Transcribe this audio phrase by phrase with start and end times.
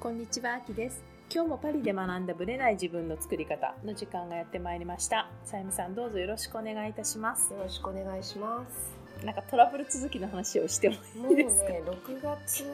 [0.00, 1.04] こんにちは、あきです。
[1.30, 5.28] 今日もパリで学んだブレない自分の作り方の時間がやってまいりました。
[5.44, 7.52] さゆみさん、どうぞよろしくお願いいたします。
[7.52, 8.96] よろしくお願いします。
[9.26, 11.68] なんかトラブル続きの話をしてももいういですか？
[11.68, 12.64] ね、6月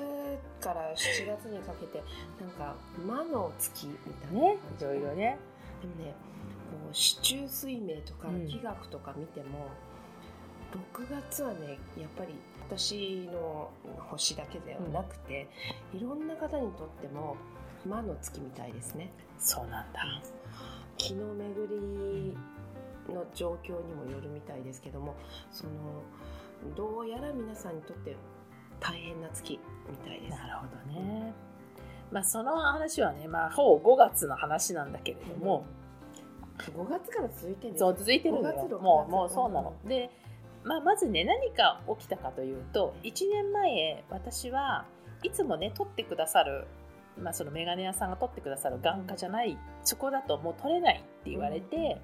[0.60, 2.00] から7月にかけて、
[2.40, 5.36] なんか魔の月みたいなね感、じいろいろね。
[5.82, 6.14] でもね、
[6.70, 9.66] こう四柱推命とかうん気学とか見ても、
[10.94, 12.36] 6月はね、やっぱり
[12.68, 13.70] 私の
[14.10, 15.48] 星だけではなくて、
[15.94, 17.36] いろんな方にとっても
[17.86, 19.12] 魔の月みたいですね。
[19.38, 20.02] そうなんだ。
[20.96, 22.36] 気の巡り
[23.14, 25.14] の状況にもよるみたいですけども
[25.52, 25.70] その
[26.74, 28.16] どうやら皆さんにとって
[28.80, 30.38] 大変な月みたいです。
[30.38, 31.32] なるほどね。
[32.10, 35.64] まあその話はね、まあほぼ5月の話なんだけれども、
[36.58, 38.78] 5月から続いてるんですそう続いてるんだ5月6よ。
[38.78, 39.74] 月もうもうそうなの。
[39.86, 40.10] で、
[40.66, 44.84] まあまずね何か起きたかというと、1年前私は
[45.22, 46.66] いつもね撮ってくださる。
[47.18, 51.98] まあ、そのメガネ屋さんが撮ってくださる眼科じゃないそこだともう撮れないって言われて、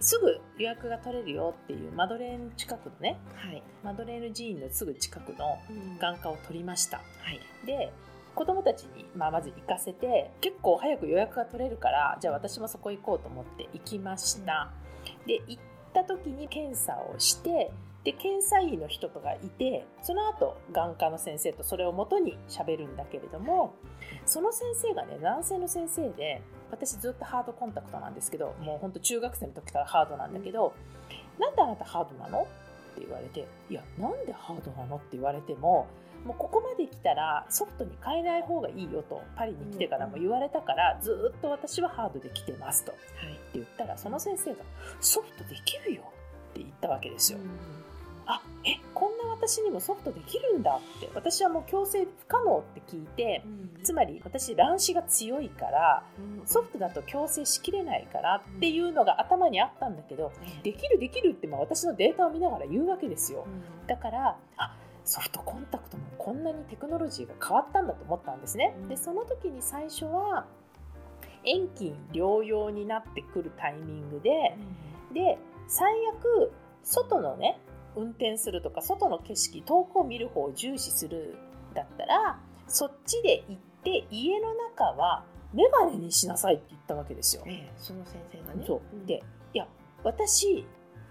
[0.00, 3.62] すぐ予約が取れるよっていうマドレーヌ近くのねはい。
[3.82, 5.56] マドレーヌ寺院のすぐ近くの
[5.98, 7.40] が眼科を取りましたはい。
[7.66, 7.90] で
[8.34, 14.70] 子供たちに、まあ、まず行かせて結構早く予約が取れるからじゃあ私もそこ行こうと思って行きました、
[15.26, 15.58] で行っ
[15.94, 17.70] た時に検査をして
[18.04, 23.74] で検査医の人とかいてその後眼科の先生とそれをもとに喋るんだけれども
[24.24, 26.40] その先生がね男性の先生で
[26.70, 30.72] 私ずっとハードコンタクトなんですけどもうほんと中学生の時からハードなんだけど、
[31.38, 32.42] なんであなたハードなの？
[32.42, 32.44] っ
[32.94, 34.96] て言われていやなんでハードなの？
[34.96, 35.86] って言われても
[36.24, 42.92] もうここまで来たらソフトに変えない方がいいよとパリに来てからも言われたから、ずっと私はハードで来てますと。
[42.92, 43.00] って
[43.54, 44.58] 言ったらその先生が
[45.00, 47.38] ソフトできるよって言ったわけですよ。
[48.32, 51.10] あえこんな私にもソフトできるんだって。
[51.14, 53.42] 私はもう強制不可能って聞いて
[53.82, 56.02] つまり私卵子が強いから
[56.44, 60.32] ソフトだと強制しきれないからっていうのが頭にあったんだけど
[60.62, 63.46] できるできるってまあ私のデータを見ながら言うわけですよ。
[63.86, 68.74] だからあソフトコンタクトもこんなにテクノロジーが変わったんだと思ったんですね。
[68.82, 68.88] うん。
[68.88, 70.46] でその時に最初は
[71.44, 74.56] 遠近療養になってくるタイミングで
[75.12, 77.58] で最悪外のね
[77.96, 81.36] 運転するとか外の景色遠くを見る方を重視する
[81.74, 87.42] だったらそっちで行って家の中はメガネにしなさいって言ったわけですよ。
[87.46, 88.64] ええその先生がね。
[88.66, 89.06] そう。
[89.06, 89.66] でいや
[90.04, 90.64] 私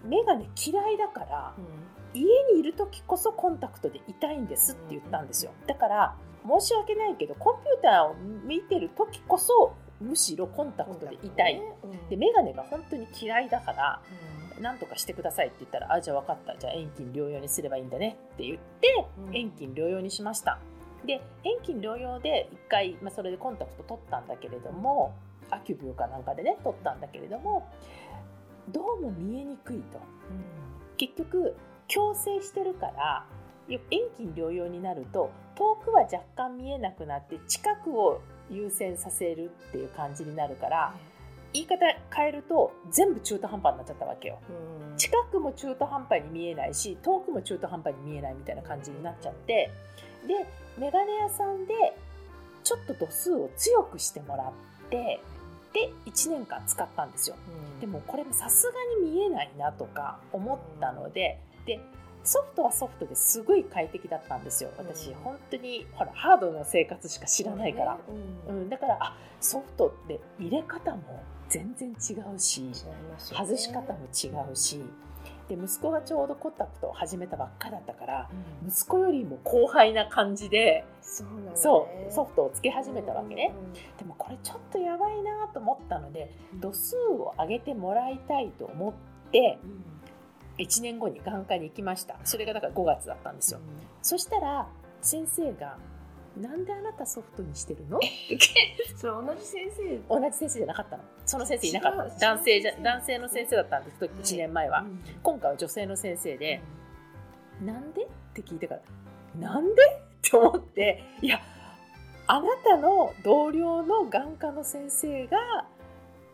[0.04, 5.52] メガネ嫌いだからうん、家にいる時こそコンタクトでいたいんですって言ったんですよ。
[5.66, 8.14] だから申し訳ないけどコンピューターを
[8.46, 11.60] 見てる時こそむしろコンタクトでいたい、
[12.08, 14.00] でメガネが本当に嫌いだから
[14.60, 16.56] 何とかしてくださいって言ったらあじゃあ分かった。
[16.56, 18.16] じゃあ遠近療養にすればいいんだね。
[18.34, 19.36] って言ってうん。
[19.36, 20.58] 遠近療養にしました。
[21.04, 25.14] で遠近療養で1回、まあ、それでコンタクト取ったんだけれども
[25.50, 27.68] アキュビューかなんかでね取ったんだけれども
[28.68, 29.98] どうも見えにくいと。
[30.96, 31.56] 結局
[31.88, 33.24] 矯正してるから
[33.68, 40.94] よ遠近療養になると遠くは若干見えなくなって近くを優先させるっていう感じになるから
[41.52, 41.76] 言い方
[42.14, 44.38] 変えると全部中途半端になっちゃったわけよ。
[44.90, 44.96] うん。
[44.96, 49.70] 近くも中途半端に見えないし遠くも中途半端に見えないみたいな感じになっちゃって
[50.26, 50.46] で
[50.78, 51.74] メガネ屋さんで
[52.62, 54.52] ちょっと度数を強くしてもらっ
[54.90, 55.20] て
[55.72, 57.36] で1年間使ったんですよ。
[57.80, 58.72] でもこれもさすが
[59.02, 61.80] に見えないなとか思ったのでで
[62.22, 64.70] ソフトはソフトですごい快適だったんですよ。
[64.76, 65.14] 私、うん。
[65.16, 67.98] 本当にほらハードの生活しか知らないから、
[68.48, 68.56] うん。
[68.56, 71.92] うん、だからあソフトって入れ方も全然違
[72.34, 72.72] うしね。
[73.18, 74.80] 外し方も違うし
[75.48, 78.30] で息子がちょうどコンタクトを始めたばっかだったから
[78.62, 78.68] うん。
[78.68, 81.50] 息子よりも後輩な感じでそうね。
[81.54, 90.64] そうソフトをつけ始めたわけね、うんでもこれちょっとやばいなと思ったので度数を上げてもらいたいと思ってうん。
[90.64, 92.16] 1年後に眼科に行きました。
[92.24, 93.60] それがだから5月だったんですよ。
[94.02, 94.68] そしたら
[95.00, 95.78] 先生が
[96.36, 97.98] 「なんであなたソフトにしてるの?
[98.96, 99.70] 」それ同じ先
[100.08, 100.20] 生。
[100.20, 101.02] 同じ先生じゃなかったの。
[101.26, 102.18] その先生いなかった。
[102.34, 105.00] 男性じゃ男性の先生だったんです1年前は、うん。
[105.22, 106.60] 今回は女性の先生で
[107.64, 108.80] 「なんで?」って聞いたから
[109.38, 109.82] 「なんで?」
[110.26, 111.40] って思っていや
[112.26, 115.66] あなたの同僚の眼科の先生が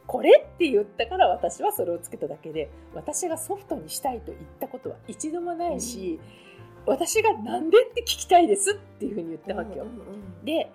[0.06, 6.20] これって言ったから私はそれをつけただけで私がソフトにしたいと言ったことは一度もないし、
[6.86, 9.84] 私がなんでって聞きたいですっていうふうに言ったわけよ。
[9.84, 10.02] うんうんう
[10.42, 10.70] んで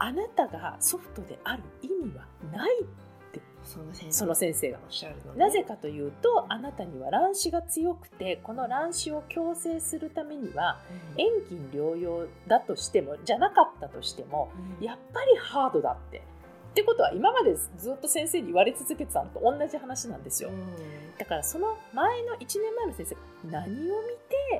[0.00, 2.84] あなたがソフトである意味はないっ
[3.32, 3.40] て。
[3.64, 5.40] その先生その先生がおっしゃるのね。
[5.40, 10.78] なぜかというとあなたには卵子が強くてこの卵子を矯正するためには
[11.16, 11.20] うん。
[11.20, 14.86] 遠近療養だとしてもじゃなかったとしてもうん。
[14.86, 16.18] やっぱりハードだって。
[16.18, 16.20] っ
[16.74, 20.50] てことは今までずっと先生に言われ続けてたのと同じ話なんですよ。
[21.18, 23.14] だからその前の1年前の先生
[23.50, 24.14] が何を見
[24.52, 24.57] て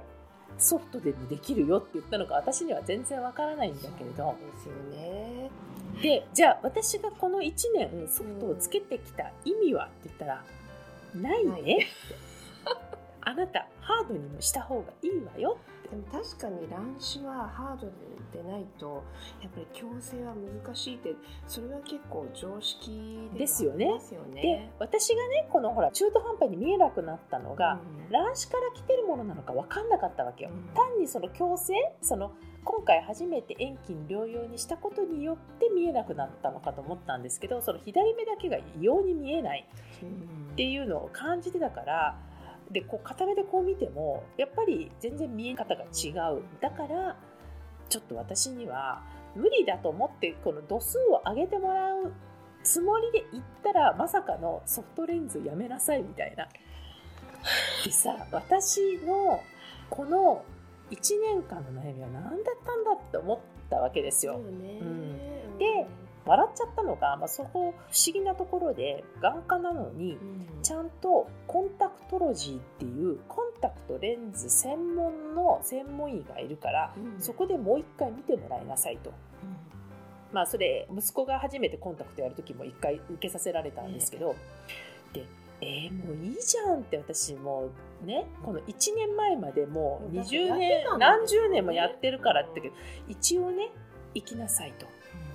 [0.58, 4.36] ソフトでもできるよって言ったのか私には全然わからないんだけれど。
[4.54, 5.50] ですよね。
[6.02, 10.44] でじゃあ私がこの1年ソフトをつけてきた意味はって言ったら
[11.14, 11.86] ないね。
[13.20, 15.58] あなたハードにもした方がいいわよ
[15.90, 17.90] でも確かに卵子はハード
[18.32, 19.02] でないと
[19.40, 21.14] やっぱり矯正は難しいって
[21.46, 23.86] それは結構常識でですよね。
[24.34, 28.12] で私がねこのほら中途半端に見えなくなったのが、うん。
[28.12, 30.74] 卵子から来てるものなのか分かんなかったわけよ、うん。
[30.74, 32.32] 単にその矯正その
[32.64, 39.66] 今回初めて遠近療養にしたことによって見えなくなったのかと思ったんですけどその左目だけが異様に見えない
[40.02, 42.18] うんっていうのを感じてたから
[42.70, 47.16] でこう片目でこう見てもやっぱり全然見え方が違うだから
[47.88, 49.02] ちょっと私には
[49.34, 52.12] 無理だと思ってこの度数を上げてもらう
[52.62, 56.48] つもりで行ったらまさかのソフトレンズやめなさいみたいな。
[57.84, 59.40] でさ私の
[59.88, 60.44] この
[60.90, 62.30] 1年間の悩みは何だっ
[62.64, 63.38] たんだって思っ
[63.70, 64.34] たわけですよ。
[64.34, 65.86] そうねうんで
[66.28, 70.62] 笑っちゃったのが、まあ、そこ不思議なところで眼科なのにうん。
[70.62, 77.20] ちゃんとコンタクトロジーっていうコンタクトレンズ専門の専門医がいるからうん。
[77.20, 79.12] そこでもう一回見てもらいなさいと。
[80.32, 84.36] まあそれ息子が初めてコンタクトやる時も一回受けさせられたんですけど、
[85.14, 85.24] で
[85.62, 87.70] えーもういいじゃんって私も
[88.02, 92.74] うねこの1年前までもうだって20やって年何十年もやってるからってけど
[93.08, 93.70] 一応ね
[94.14, 94.86] 行きなさいと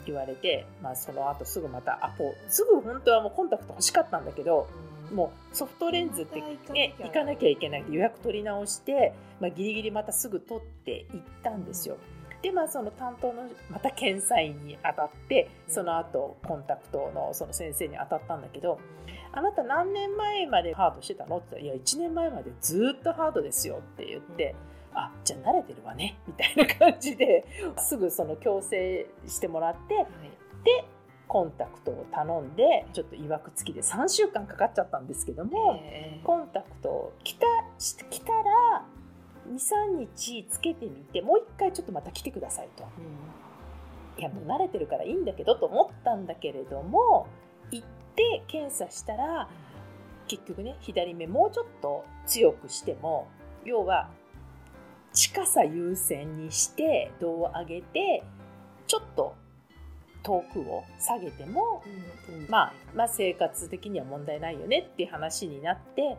[0.07, 4.67] 言われて、まあ、その後すぐまたアポすぐ本当はもうコンタクト欲しかったんだけど
[5.11, 5.15] うん。
[5.15, 7.07] もうソフトレンズって、また行かなね、きゃ。
[7.07, 7.81] 行かなきゃいけない。
[7.81, 11.97] って予約取り直して、まあ、ギリギリまたすぐ取って行ったんですよ。
[12.43, 18.79] でまあその担当のまた検査員に当たってその後コンタクトのその先生に当たったんだけど
[19.31, 24.55] 「あなた何年前までハードしてたの?」って言ったら「いや1年前までずっとハードですよ」って言って
[24.95, 27.45] 「あじゃあ慣れてるわね」みたいな感じで
[27.77, 30.05] すぐその矯正してもらってはい。
[30.63, 30.85] で
[31.27, 35.79] コンタクトを頼んでちょっといわくつきで3週間かかっちゃったんですけども。
[35.81, 36.19] え。
[36.21, 37.47] ーコンタクトを来た
[37.79, 38.85] し来たら
[39.51, 42.83] 23日つけてみてもう一回ちょっとまた来てくださいと。
[42.83, 44.21] うん。
[44.21, 47.27] いやもう慣れてるからいいんだけどと思ったんだけれども
[47.71, 49.49] 行って検査したら
[50.27, 53.27] 結局ね左目もうちょっと強くしても
[53.65, 54.09] 要は
[55.13, 58.23] 近さ優先にして度を上げて
[58.87, 59.35] ちょっと
[60.23, 61.83] 遠くを下げても
[62.29, 66.17] うんまあ、まあ生活的には問題ないよねっていう話になってうん。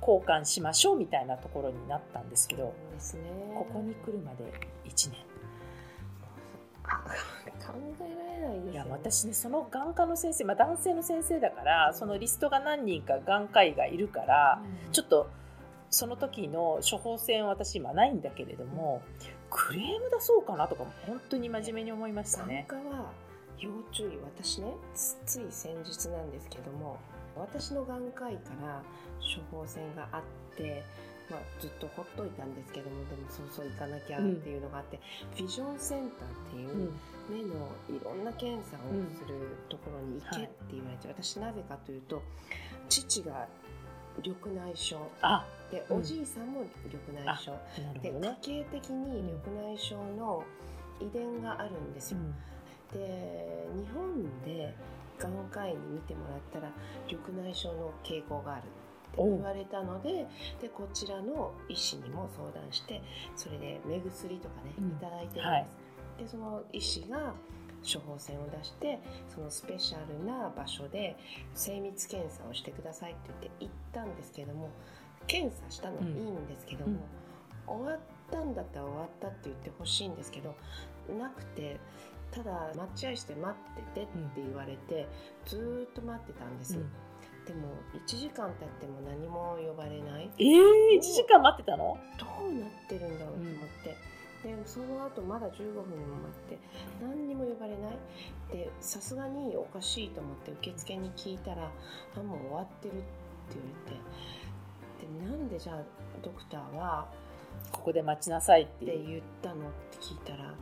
[0.00, 3.22] 交換しましょうみたいなところになったんですけどすね。
[3.54, 4.44] ここに来るまで
[4.86, 5.30] 1年。
[6.84, 7.04] あ
[7.60, 14.60] 考えられないですよ、ね、いや私ねその眼科の先生、まあ、男性の先生だからそのリストが何人か眼科医がいるから
[14.92, 15.28] ちょっと
[15.90, 19.02] その時の処方箋は私今ないんだけれども
[19.50, 22.64] クレーム出そうかなとか本当に真面目に思いました眼ね。
[22.68, 23.10] 科は
[23.58, 24.18] 要注意。
[24.24, 26.98] 私ねつつい先日なんですけども
[27.36, 28.82] 私の眼科医から
[29.20, 30.22] 処方箋があっ
[30.56, 30.84] て、
[31.30, 35.00] まあ、ずっとほっといたんですけどもでもそうそう行かなきゃっていうのがあって、
[35.36, 37.00] ビジョンセンターっていううん。
[37.30, 38.80] 目のいろんな検査を
[39.16, 42.22] するところに行けって言われて、私なぜかというと
[42.88, 43.46] 父が
[44.18, 45.06] 緑内障。
[45.22, 45.46] あ。
[45.70, 45.98] で、うん。
[45.98, 47.60] おじいさんも緑内障。
[47.76, 48.38] でなるほどね。
[48.42, 50.44] 家系的に緑内障の
[51.00, 52.98] 遺伝があるんですよ、うん。
[52.98, 54.74] で日本で
[55.18, 56.70] 眼科医に見てもらったら
[57.08, 58.64] 緑内障の傾向があるっ
[59.16, 60.26] て言われたので
[60.60, 63.02] でこちらの医師にも相談して
[63.34, 64.88] それで目薬とかね、うん。
[64.88, 65.66] いただいてるんです、はい。
[66.18, 67.32] でその医師が
[67.82, 71.16] 処方箋を出してそのスペシャルな場所で
[71.54, 74.70] 精密検査をしてくださいって言って行ったんですけども
[75.26, 76.98] 検査したのいいんですけども、
[77.66, 77.98] 終わっ
[78.30, 80.54] たんだったら終わったって言ってほしいんですけど
[81.18, 81.78] なくて
[82.30, 85.08] ただ待合室で待っててって言われて、
[85.46, 86.74] ずーっと待ってたんです。
[86.76, 86.82] よ、
[87.44, 90.30] でも1時間経っても何も呼ばれない。
[90.38, 91.98] えー、1時間待ってたの？
[92.18, 93.96] どうなってるんだろうと思って、
[94.42, 96.58] でその後まだ15分も待って
[97.02, 97.98] 何にも呼ばれない。
[98.50, 101.70] でさすがにおかしいと思って受付に聞いたら
[102.16, 103.04] 「あもう終わってる」って
[103.50, 104.00] 言われて。
[105.00, 105.82] でなんでじゃあ
[106.22, 107.06] ドクターは
[107.72, 108.86] ここで待ちなさいって。
[108.86, 110.54] 言ったのって聞いたら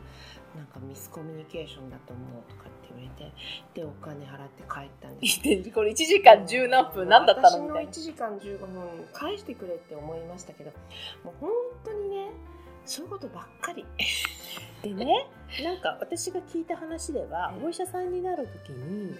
[0.55, 3.31] なんかミスコミュニケーションだと思うとかって言われて
[3.73, 5.41] でお金払って帰ったんです。
[5.43, 7.91] でこれ1時間十何分何だったのみたいな。
[7.91, 10.71] 私の1時間15分返してくれって思いましたけど
[11.23, 11.51] もう本
[11.85, 12.31] 当にね
[12.89, 13.85] そういうことばっかり。
[14.81, 15.27] でね
[15.63, 19.13] なんか私が聞いた話ではうんお医者さんになる時に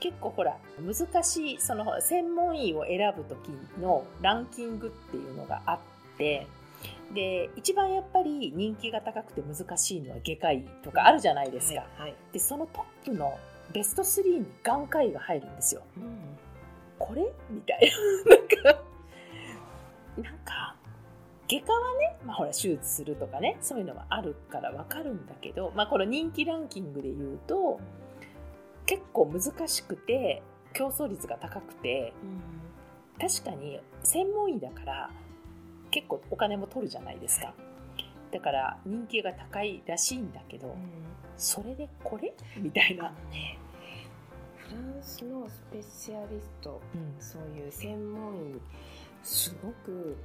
[0.00, 5.78] 結構ほら難しいその専門医を選ぶ時のランキングっていうのがあっ
[6.18, 6.46] て
[7.14, 12.14] で一番やっぱり人気が高くて難しいのは外科医とかあるじゃないですか、はいはい。
[12.32, 13.38] でそのトップの
[13.72, 15.82] ベスト3に眼科医が入るんですよ。
[15.96, 16.38] うん。
[16.98, 17.30] これ？
[17.48, 17.92] みたい
[18.26, 18.36] な。
[18.36, 18.82] なんか
[21.50, 27.80] 外科はね、まあ、ほら手術するとかねそういうのはあるからわかるんだけど、まあ、この人気ランキングで言うと
[28.86, 30.42] 結構難しくて
[30.72, 32.12] 競争率が高くて
[33.20, 35.10] 確かに専門医だから
[35.90, 37.52] 結構お金も取るじゃないですか。
[38.30, 40.76] だから人気が高いらしいんだけど
[41.36, 42.32] それでこれ？
[42.58, 43.12] みたいな。
[44.56, 47.20] フランスのスペシャリストうん。
[47.20, 48.60] そういう専門医
[49.24, 50.16] すごく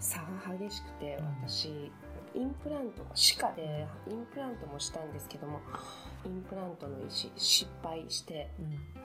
[0.00, 0.26] 差が
[0.58, 1.48] 激しくてうん。
[1.48, 1.90] 私
[2.34, 5.60] インプラント歯科でインプラントもしたんですけども
[6.24, 8.50] インプラントの石失敗して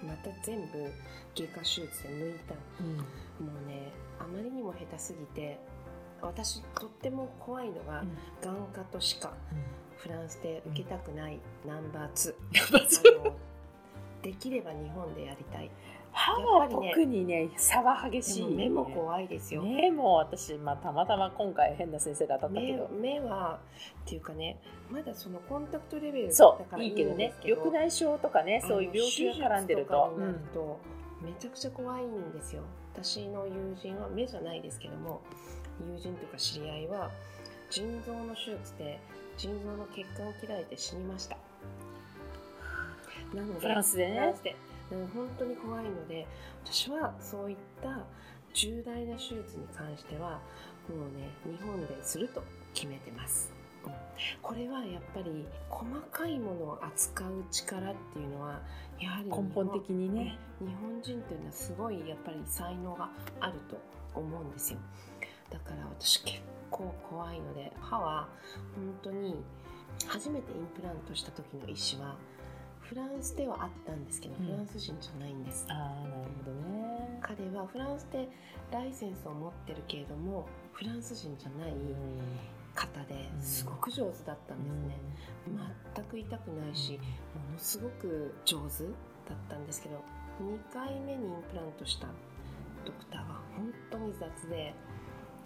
[0.02, 0.08] うん。
[0.08, 0.92] また全部
[1.36, 2.56] 外科手術で抜いた。
[2.80, 2.98] うん。
[2.98, 3.04] も
[3.66, 5.60] うねあまりにも下手すぎて
[6.22, 8.04] 私とっても怖いのが
[8.42, 9.34] 眼科と歯科。
[10.02, 12.34] フランスで受けたくないナンバー2
[13.22, 13.36] あの
[14.24, 15.70] できれば日本でやりたい
[16.12, 23.60] 歯は特にね差は激でしい、も目も怖いですよ、目も私、まあ、たまたま今回変な先生が当たったけ目ど目は
[24.06, 24.58] っていうかね
[24.92, 30.80] まだそのコンタクトレベルだそからういいけどね緑内障とかねそういう病気が絡んでるとなると。
[31.22, 32.64] めちゃくちゃ怖いんですよ。
[32.96, 35.22] 私の友人は目じゃないですけども
[35.80, 37.12] 友人とか知り合いは
[37.70, 39.00] 腎臓の手術で
[39.38, 41.38] 腎臓の血管を切られて死にました。
[43.34, 44.14] なのでフランスでね。
[44.14, 44.56] フランスで
[44.92, 46.28] うん本当に怖いので
[46.66, 48.06] 私はそういった
[48.54, 50.42] 重大な手術に関しては
[50.90, 52.44] もうね日本ですると
[52.74, 53.62] 決めてます、うん
[54.42, 58.62] これはやっぱり細かいものを扱う力っていうのは
[59.00, 63.82] やはり根本的にね日本人っていうのはすごいやっぱり才能があると
[64.14, 64.80] 思うんですよ。
[65.50, 68.28] だから私結構怖いので歯は
[68.76, 69.36] 本当に
[70.08, 72.16] 初めてインプラントした時の医師は
[72.92, 74.48] フランスではあったんですけど、うん。
[74.48, 75.66] フランス人じゃないんです。
[75.70, 77.20] ああなるほどね。
[77.22, 78.28] 彼はフランスで
[78.70, 81.74] ライセンスを持ってるけれどもフランス人じゃない
[82.76, 84.98] 方ですごく上手だったんですね、
[85.96, 90.04] 全く痛くないしものすごく上手だったんですけど
[90.42, 92.08] 2回目にインプラントした
[92.86, 94.74] ドクターは本当に雑で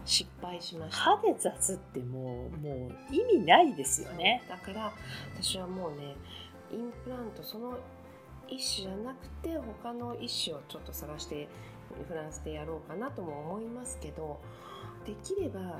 [0.05, 0.97] 失敗しました。
[0.97, 4.43] 歯で雑ってもうもう意味ないですよね。
[4.47, 4.91] だから
[5.35, 6.15] 私はもうね
[6.75, 7.77] インプラントその
[8.47, 11.47] 医師じゃなくて他の医師をちょっと探して
[12.07, 14.39] フランスでやろうかなとも思いますけど
[15.05, 15.79] できれば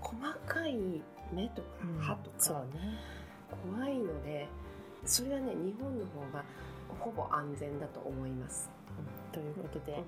[0.00, 0.16] 細
[0.46, 1.02] かい
[1.32, 1.68] 目とか
[2.00, 2.98] 歯とかそうね。
[3.76, 4.48] 怖いので
[5.04, 6.44] それはね日本の方が
[6.98, 8.70] ほぼ安全だと思います。
[9.32, 10.04] ということでうん。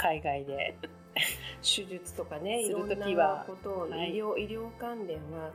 [0.00, 0.78] 海外で。
[1.60, 4.12] 手術とかねいろんなことを、はい。
[4.12, 5.50] 医療医療関連は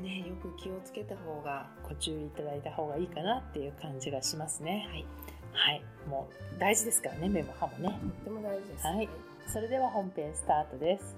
[0.00, 4.86] ねよく気をつけた方がご注意いただいた方がいいかなっていう感じがしますね。
[4.90, 5.06] はい。
[5.52, 5.82] はい。
[6.08, 7.88] もう大事ですからね目も歯もね。
[7.88, 8.86] とっても大事です。
[8.86, 9.08] はい。
[9.46, 11.16] それでは本編スタートです。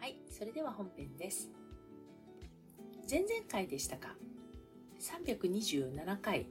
[0.00, 0.16] はい。
[0.30, 1.50] それでは本編です。
[3.10, 4.14] 前々回でしたか。
[5.00, 6.46] 327回。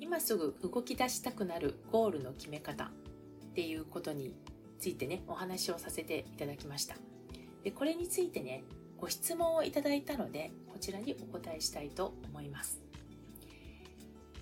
[0.00, 2.88] 今すぐ動き出したくなるゴールの決め方っ
[3.54, 4.32] ていうことに
[4.78, 6.96] ついてねお話をさせていただきました。
[7.64, 8.62] でこれについてね
[8.96, 12.80] ご質問をいただいたのでこちらにお答えしたいと思います。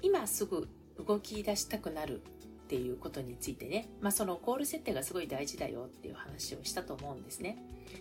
[0.02, 0.68] 今すぐ
[1.06, 2.22] 動き出したくなる
[2.66, 7.58] っていうことについてね、まあ、そのゴール設定がすごい大事だよっていう話をしたと思うんですね。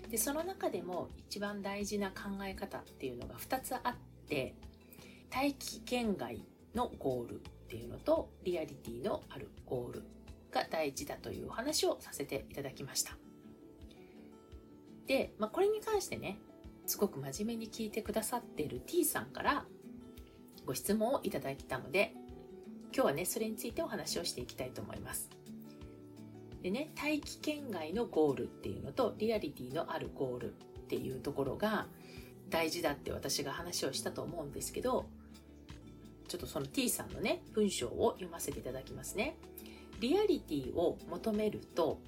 [0.09, 3.95] でその中でも一番大事な考え方っていうのが2つあっ
[4.27, 4.55] て
[5.29, 6.41] 大気圏外
[6.73, 7.37] のゴールっ
[7.67, 10.03] ていうのとリアリティのあるゴール。
[10.55, 13.17] が大事だというお話をさせていただきました。
[15.05, 16.39] で、まあ、これに関してね
[16.87, 19.65] すごく真面目に聞いてくださっている T さんから
[20.65, 22.13] ご質問をいただいたので
[22.93, 25.29] 今日はねそれについてお話をしていきたいと思います。
[26.63, 30.53] でね大気圏外のゴールっていうのとリアリティのあるゴールっ
[30.87, 31.87] ていうところが
[32.49, 35.05] 大事だって私が話をしたと思うんですけど
[36.27, 39.35] ちょっとその T さんのね文章を読ませていただきますね。
[39.99, 41.99] リアリティを求めると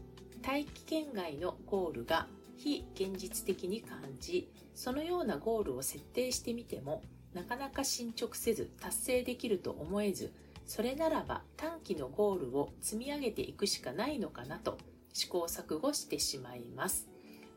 [0.41, 2.27] 大気圏外のゴールが
[2.57, 7.01] 非現実的に感じそのようなゴールを設定してみても
[7.33, 10.33] なかなか進捗せず達成できると思えず
[10.65, 14.77] それならば短期のゴールを積み上げていくしかないのかなと
[15.13, 17.07] 試行錯誤してしまいます。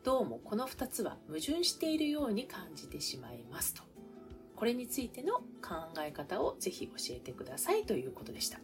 [0.03, 3.83] どうもこの2つは矛盾しているように感じてしまいますと。
[4.55, 8.59] これについての考え方をぜひ教えてくださいということでした。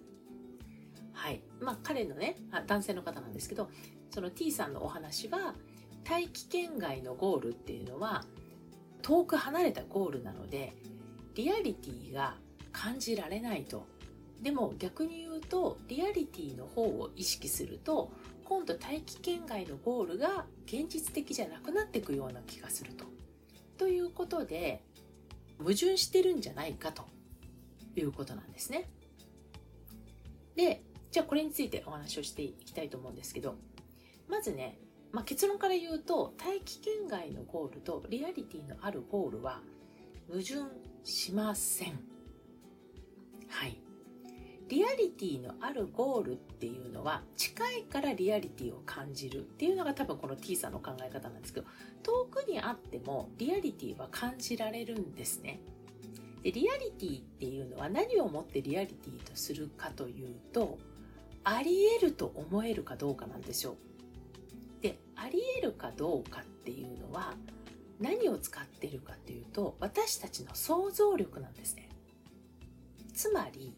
[1.18, 3.70] はいまあ彼のねあ男性の方なんですけど
[4.12, 5.56] その T さんのお話は
[6.04, 8.24] 大気圏外のゴールっていうのは
[9.02, 10.74] 遠く離れたゴールなので
[11.36, 12.36] リアリティが
[12.72, 13.86] 感じられないと
[14.42, 18.12] でも逆に言うとリアリティの方を意識すると
[18.46, 23.06] 今度大気圏外のゴールが現実的じゃなくなっていくような気がすると。
[23.78, 24.84] ということで
[25.60, 27.04] 矛盾してるんじゃないかと
[27.96, 28.90] いうことなんですね。
[30.56, 33.56] でじゃあこれについてお話をしていきたいと思うんですけど
[34.28, 34.78] まずね、
[35.12, 39.62] まあ、結論から言うと大気圏外のゴールとリアリティのあるゴールは
[40.28, 40.56] 矛盾
[41.04, 42.00] しません。
[43.48, 43.82] はい。
[44.68, 51.68] リアリティのあるゴールっていうのは近いからリアリティを感じるっていうのが多分この T さんの考え方なんですけど
[52.04, 55.62] 遠くにあってもリアリティは感じられるんですね。
[56.44, 60.78] でリアリティっていうのは何をもってリアリティとするかというと
[61.50, 63.78] あり得ると思えるかどうかなんですよ。
[64.82, 67.36] であり得るかどうかっていうのは
[68.02, 71.88] 何を使っているかっていうと私たちの想像力なんですね。
[73.14, 73.74] つまり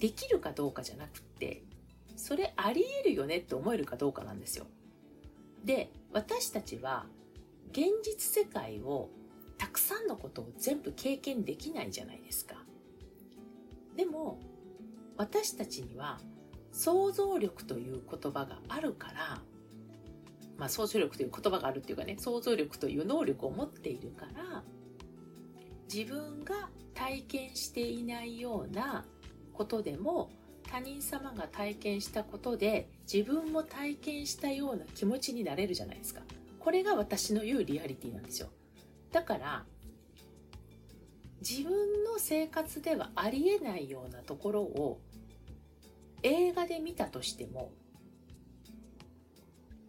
[0.00, 1.62] できるかどうかじゃなくって
[2.16, 4.66] それあり得るよねって思えるかどうかなんですよ。
[5.64, 7.06] で私たちは
[7.70, 9.08] 現実世界を
[9.56, 12.56] たくさんのことを全部経験できないじゃないですか。
[13.94, 14.40] でも
[15.16, 16.20] 私たちには
[16.72, 19.42] 想像力という言葉があるから
[20.58, 24.62] まあ、想像力という言葉があるっていうかね想像力という能力を持っているから
[25.92, 29.04] 自分が体験していないような
[29.52, 30.30] ことでも
[30.70, 36.22] 他人様が体験したことで自分も体験したような気持ちになれるじゃないですか。
[36.58, 38.48] これが私の言うリアリティなんですよ。
[39.12, 39.64] だから
[41.46, 44.98] 自分の生活ではありえないようなところを
[46.24, 47.70] 映画で見たとしても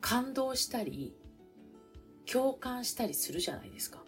[0.01, 1.15] 感動したり
[2.31, 4.03] 共感したりするじゃないですか。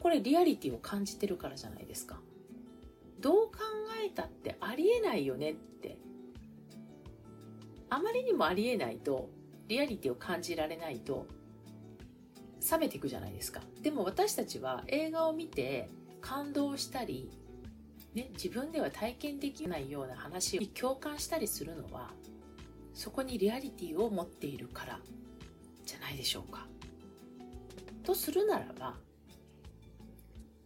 [0.00, 2.20] これリアリティを感じてるからじゃないですか。
[3.20, 3.58] どう考
[4.06, 5.98] えたってありえないよねって。
[7.90, 9.28] あまりにもありえないと
[9.66, 11.26] リアリティを感じられないと
[12.70, 13.60] 冷めていくじゃないですか。
[13.82, 15.90] でも私たちは映画を見て
[16.20, 17.30] 感動したり、
[18.14, 22.10] ね、自分では体験できないような話に共感したりするのは
[22.94, 24.98] そこにリアリティを持っているから
[25.84, 26.66] じゃないでしょうか。
[28.02, 28.94] とするならば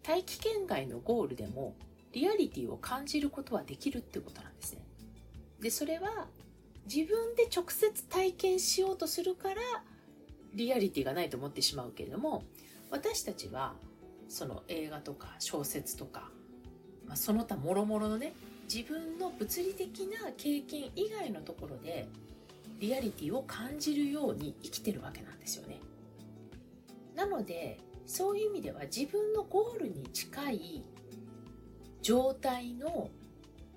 [0.03, 1.75] 大気圏外のゴールでも
[2.13, 4.83] リアリティを感じることはできるってことなんですね。
[5.61, 6.29] でそれは
[6.93, 9.57] 自分で直接体験しようとするから
[10.55, 12.45] リアリティがないと思ってしまうけれども
[12.91, 13.75] 私たちは
[14.29, 16.31] その映画とか小説とか、
[17.13, 18.33] まあ、その他もろもろのね
[18.73, 22.09] 自分の物理的な経験以外のところで
[22.81, 25.79] リアリティを感じるように生きてるわけなんですよね。
[27.15, 30.83] なのでそういう意味では自分のゴールに近い
[32.01, 33.11] 状態の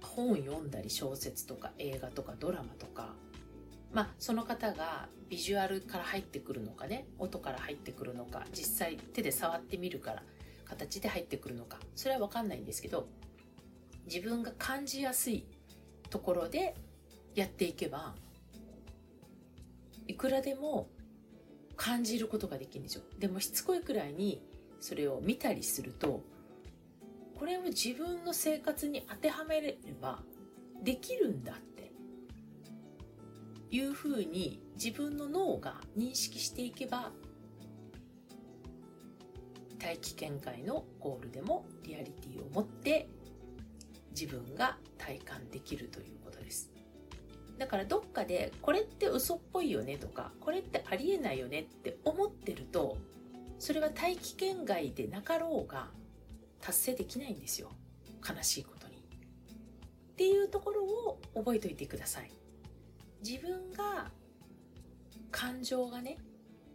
[0.02, 3.15] 本を読んだり小説とか映画とかドラマとか
[3.91, 10.24] まあその方がビジュアルから入ってくるのかね音から入ってくるのか実際手で触ってみるから
[10.65, 11.80] 形で入ってくるのか。
[11.95, 13.08] それは分かんないんですけど
[14.06, 15.45] 自分が感じやすい
[16.10, 16.75] ところで
[17.34, 18.15] やっていけば
[20.08, 20.88] いくらでも
[21.75, 23.04] 感じることができるんですよ。
[23.19, 24.41] でもしつこいくらいに
[24.80, 26.21] それを見たりすると
[27.38, 30.21] これを自分の生活に当てはめれば
[30.82, 31.75] できるんだって。
[33.71, 37.12] いうふうに自分の脳が認識していけば
[39.79, 43.07] 大気圏外のゴールでもリアリティを持って
[44.11, 46.71] 自分が体感できるということです
[47.57, 52.97] だからどっかでこれって嘘っぽいよねとかこれってありえないよねって思ってると
[53.59, 55.88] それは大気圏外でなかろうが
[56.61, 57.71] 達成できないんですよ
[58.27, 58.95] 悲しいことに。
[58.95, 58.97] っ
[60.15, 62.31] ていうところを覚えておいてください。
[63.23, 64.09] 自分が
[65.29, 66.17] 感情がね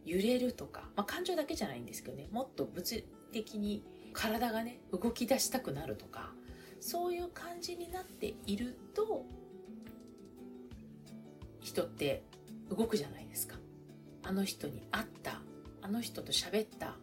[0.05, 2.29] 揺れるとか、まあ、感情だけじゃないんですけどね。
[2.31, 6.33] もっと物理的に体がね動き出したくなるとか
[6.81, 9.25] そういう感じになっていると
[11.61, 12.25] 人って
[12.69, 13.57] 動くじゃないですか。
[14.23, 15.41] あの人に会った
[15.83, 16.97] あの人と喋った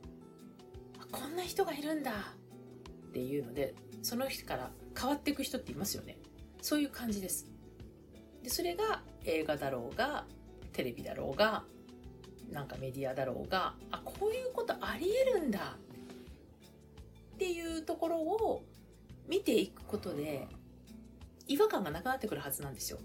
[1.11, 2.11] こんな人がいるんだ
[3.07, 6.17] っていうのでその人から変わっていく人っていますよね。
[6.61, 7.47] そういう感じです。
[8.43, 10.25] でそれが映画だろうが
[10.73, 11.63] テレビだろうが
[12.51, 15.77] なんかメディアだろうがあこういうことありえるんだ
[17.35, 18.63] っていうところを
[19.27, 20.47] 見ていくことで
[21.47, 22.99] 違和感がなくなってくるはずなんですよ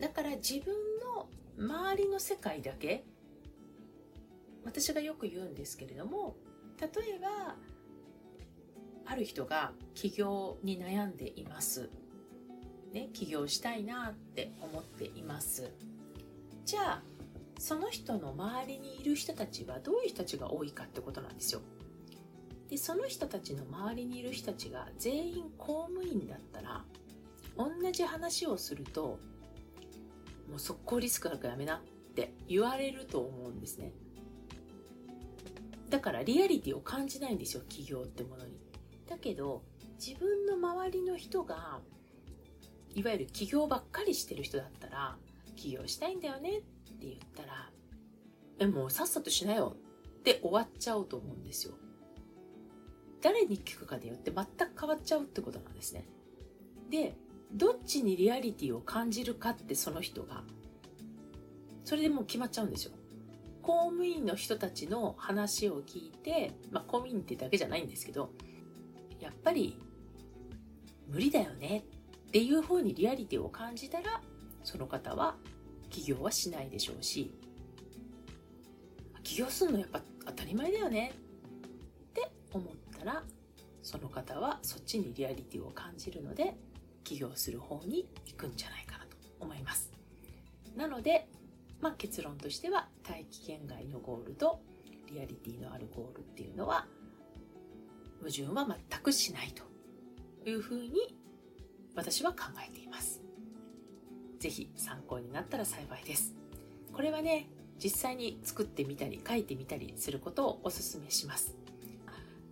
[0.00, 0.74] だから自分
[1.16, 3.04] の周りの世界だけ
[4.64, 6.36] 私がよく言うんですけれども
[6.80, 7.54] 例えば
[9.06, 11.90] ある人が起業に悩んでいます。
[12.92, 15.70] ね、起業したいなって思っています。
[16.64, 17.02] じゃあ、
[17.58, 21.60] その人の周りにいる人たちはどういう人たちが多いかってことなんですよ。
[22.68, 26.84] で、その人たちの周りにいる人たちが全員公務員だったら、
[27.56, 29.18] 同じ話をすると、
[30.48, 31.80] もう速攻リスクなくやめなっ
[32.14, 33.92] て言われると思うんですね。
[35.90, 38.58] だからリアリティを感じないんですよ、起業ってものに。
[39.06, 39.62] だけど
[40.04, 41.80] 自分の周りの人が
[42.94, 45.16] いわゆる起業ばっかりしてる人だったら
[45.56, 46.62] 起業したいんだよねっ
[47.12, 47.70] って言ったら
[48.58, 49.76] えもうさっさとしなよ
[50.18, 51.74] って終わっちゃうと思うんですよ。
[53.20, 56.06] 誰に聞くかによって全く変わっちゃうってことなんですね。
[56.90, 57.16] で
[57.52, 60.42] どっちにリアリティを感じるかってその人が
[61.84, 62.92] それでもう決まっちゃうんですよ。
[63.62, 68.30] 公務員の人たちの話を聞いて、まあ公務員ってだけじゃないんですけど、
[69.20, 69.78] やっぱり
[71.08, 71.84] 無理だよね
[72.28, 74.20] っていう方にリアリティを感じたら
[74.64, 75.36] その方は
[75.94, 77.30] 起業はしないでしょうし
[79.22, 81.12] 起業するのやっぱ当たり前だよね
[82.08, 82.66] って思っ
[82.98, 83.22] たら
[83.80, 86.56] その方はそっちにリアリティを感じるので
[87.04, 89.92] 起業する方に行くんじゃないかなと思います
[90.76, 91.28] なので、
[91.80, 94.60] まあ、結論としては大気圏外のゴールと
[95.12, 96.86] リアリティのあるゴールっていうのは
[98.18, 99.62] 矛盾は全くしないと
[100.50, 101.16] いうふうに
[101.94, 103.23] 私は考えています。
[104.44, 106.34] ぜひ参考になったら幸いです。
[106.92, 107.48] これはね、
[107.82, 111.54] 実際に作ってみたり書いてみたりすることをお勧めします。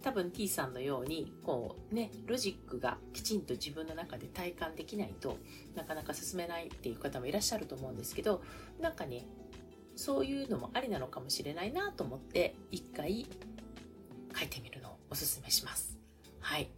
[0.00, 5.36] 多分 T さんのように、こうね、ロジックがきちんと自分の中で体感できないと
[5.74, 8.42] なかなか進めないっていう方もいらっしゃると思うんですけど、
[8.80, 9.26] なんかね、
[9.94, 13.26] そういうのもありなのかもしれないなと思って一回
[14.34, 15.98] 書いてみるのをおすすめします。
[16.40, 16.70] はい。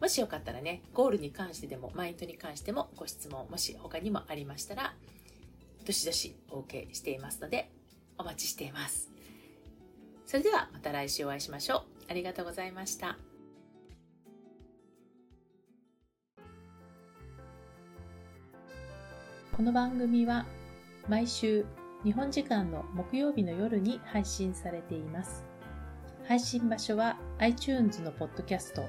[0.00, 4.94] もしよかったらね、ゴールに関してでも、マインドに関してもご質問、もし他にもありましたら、
[5.84, 7.70] どしどし OK していますので、
[8.16, 9.10] お待ちしています。
[10.24, 11.82] それではまた来週お会いしましょう。
[12.08, 13.18] ありがとうございました。
[19.52, 20.46] この番組は
[21.08, 21.66] 毎週
[22.04, 25.44] 日本時間の木曜日の夜に配信されています。
[26.26, 28.88] 配信場所は iTunes のポッドキャスト、